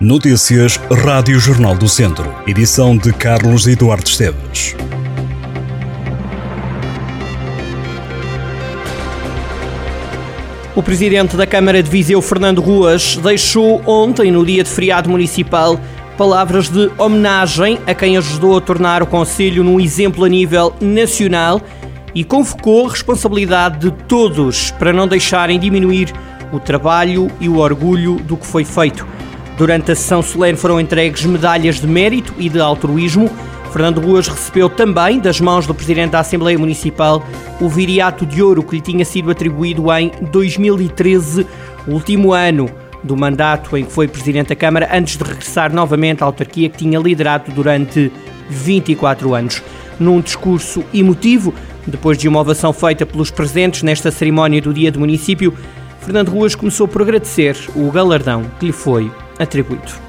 [0.00, 2.32] Notícias Rádio Jornal do Centro.
[2.46, 4.76] Edição de Carlos Eduardo Esteves.
[10.76, 15.80] O presidente da Câmara de Viseu, Fernando Ruas, deixou ontem, no dia de feriado municipal,
[16.16, 21.60] palavras de homenagem a quem ajudou a tornar o Conselho num exemplo a nível nacional
[22.14, 26.12] e convocou a responsabilidade de todos para não deixarem diminuir
[26.52, 29.17] o trabalho e o orgulho do que foi feito.
[29.58, 33.28] Durante a sessão solene foram entregues medalhas de mérito e de altruísmo.
[33.72, 37.26] Fernando Ruas recebeu também, das mãos do Presidente da Assembleia Municipal,
[37.60, 41.44] o viriato de ouro que lhe tinha sido atribuído em 2013,
[41.88, 42.70] último ano
[43.02, 46.78] do mandato em que foi Presidente da Câmara, antes de regressar novamente à autarquia que
[46.78, 48.12] tinha liderado durante
[48.48, 49.60] 24 anos.
[49.98, 51.52] Num discurso emotivo,
[51.84, 55.52] depois de uma ovação feita pelos presentes nesta cerimónia do Dia do Município,
[56.00, 60.08] Fernando Ruas começou por agradecer o galardão que lhe foi atribuído.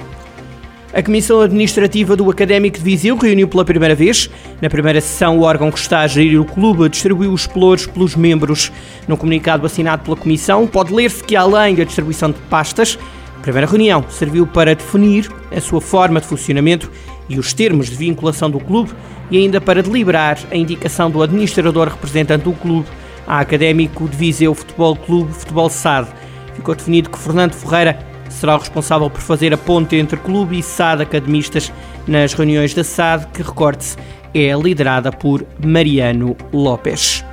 [0.92, 4.28] A Comissão Administrativa do Académico de Viseu reuniu pela primeira vez.
[4.60, 8.16] Na primeira sessão, o órgão que está a gerir o clube distribuiu os pelouros pelos
[8.16, 8.72] membros.
[9.08, 12.98] No comunicado assinado pela Comissão, pode ler-se que, além da distribuição de pastas,
[13.38, 16.92] a primeira reunião serviu para definir a sua forma de funcionamento
[17.30, 18.90] e os termos de vinculação do clube
[19.30, 22.88] e ainda para deliberar a indicação do administrador representante do clube
[23.28, 26.08] a Académico de Viseu Futebol Clube Futebol SAD.
[26.56, 30.64] Ficou definido que Fernando Ferreira será o responsável por fazer a ponte entre clube e
[30.64, 31.72] SAD academistas
[32.08, 33.98] nas reuniões da SAD, que, recorde-se,
[34.34, 37.24] é liderada por Mariano Lopes.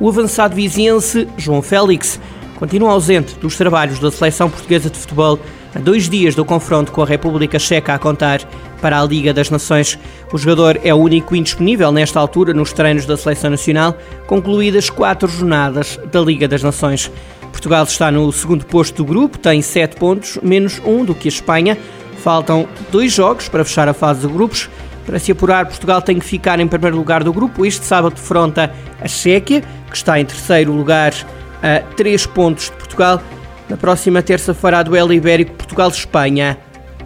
[0.00, 2.20] O avançado viziense João Félix
[2.56, 5.38] continua ausente dos trabalhos da seleção portuguesa de futebol
[5.74, 8.40] a dois dias do confronto com a República Checa a contar
[8.80, 9.98] para a Liga das Nações.
[10.32, 15.28] O jogador é o único indisponível nesta altura nos treinos da seleção nacional, concluídas quatro
[15.28, 17.10] jornadas da Liga das Nações.
[17.58, 21.28] Portugal está no segundo posto do grupo, tem sete pontos, menos um do que a
[21.28, 21.76] Espanha.
[22.22, 24.70] Faltam dois jogos para fechar a fase de grupos.
[25.04, 27.66] Para se apurar, Portugal tem que ficar em primeiro lugar do grupo.
[27.66, 31.12] Este sábado defronta a Chequia, que está em terceiro lugar
[31.60, 33.20] a três pontos de Portugal.
[33.68, 36.56] Na próxima terça-feira, a duelo ibérico Portugal-Espanha,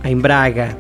[0.04, 0.76] em Braga.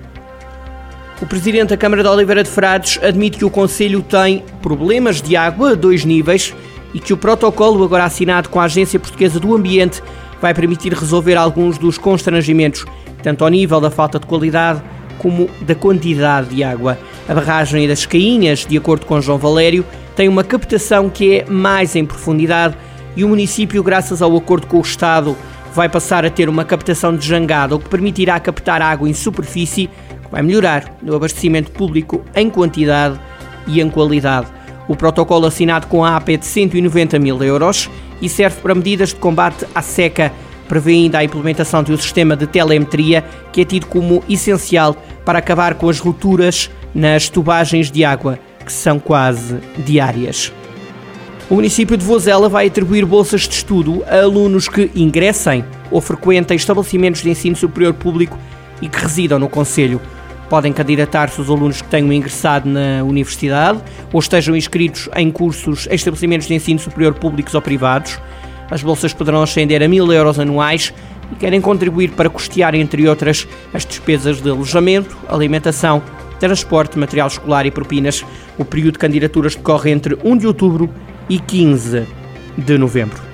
[1.22, 5.34] O presidente da Câmara de Oliveira de Frades admite que o Conselho tem problemas de
[5.34, 6.52] água a dois níveis
[6.94, 10.02] e que o protocolo agora assinado com a Agência Portuguesa do Ambiente
[10.40, 12.84] vai permitir resolver alguns dos constrangimentos,
[13.22, 14.82] tanto ao nível da falta de qualidade
[15.18, 16.98] como da quantidade de água.
[17.28, 19.86] A barragem das Cainhas, de acordo com João Valério,
[20.16, 22.76] tem uma captação que é mais em profundidade
[23.16, 25.36] e o município, graças ao acordo com o Estado,
[25.74, 29.88] vai passar a ter uma captação de jangada, o que permitirá captar água em superfície,
[30.22, 33.18] que vai melhorar o abastecimento público em quantidade
[33.66, 34.48] e em qualidade.
[34.92, 37.88] O protocolo assinado com a AP é de 190 mil euros
[38.20, 40.30] e serve para medidas de combate à seca.
[40.68, 44.94] Prevê ainda a implementação de um sistema de telemetria que é tido como essencial
[45.24, 50.52] para acabar com as rupturas nas tubagens de água, que são quase diárias.
[51.48, 56.54] O município de Vozela vai atribuir bolsas de estudo a alunos que ingressem ou frequentem
[56.54, 58.38] estabelecimentos de ensino superior público
[58.82, 60.02] e que residam no Conselho.
[60.52, 63.80] Podem candidatar-se os alunos que tenham ingressado na universidade
[64.12, 68.20] ou estejam inscritos em cursos em estabelecimentos de ensino superior públicos ou privados.
[68.70, 70.92] As bolsas poderão ascender a mil euros anuais
[71.32, 76.02] e querem contribuir para custear, entre outras, as despesas de alojamento, alimentação,
[76.38, 78.22] transporte, material escolar e propinas.
[78.58, 80.90] O período de candidaturas decorre entre 1 de outubro
[81.30, 82.06] e 15
[82.58, 83.31] de novembro.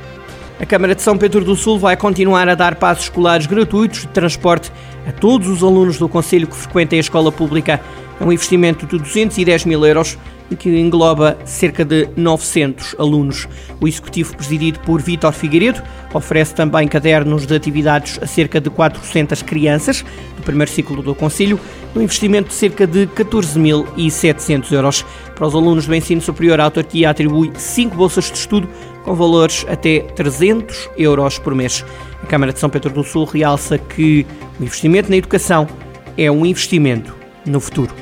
[0.61, 4.09] A Câmara de São Pedro do Sul vai continuar a dar passos escolares gratuitos de
[4.09, 4.73] transporte
[5.07, 7.81] a todos os alunos do Conselho que frequentem a escola pública.
[8.21, 10.19] É um investimento de 210 mil euros
[10.59, 13.47] que engloba cerca de 900 alunos.
[13.81, 15.81] O executivo, presidido por Vítor Figueiredo,
[16.13, 20.05] oferece também cadernos de atividades a cerca de 400 crianças
[20.37, 21.61] do primeiro ciclo do Conselho,
[21.95, 25.07] um investimento de cerca de 14.700 euros.
[25.35, 28.69] Para os alunos do ensino superior, a autarquia atribui 5 bolsas de estudo
[29.09, 31.83] com valores até 300 euros por mês.
[32.23, 34.27] A Câmara de São Pedro do Sul realça que
[34.61, 35.67] o investimento na educação
[36.15, 37.17] é um investimento
[37.47, 37.95] no futuro.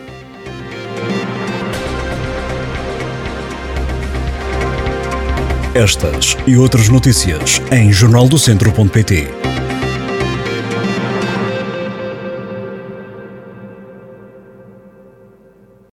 [5.75, 9.29] Estas e outras notícias em jornaldocentro.pt.